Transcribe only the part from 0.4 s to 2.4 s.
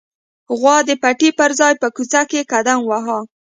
غوا د پټي پر ځای په کوڅه